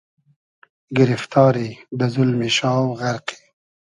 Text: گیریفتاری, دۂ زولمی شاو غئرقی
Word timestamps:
گیریفتاری, 0.95 1.69
دۂ 1.97 2.05
زولمی 2.13 2.49
شاو 2.57 2.85
غئرقی 2.99 3.37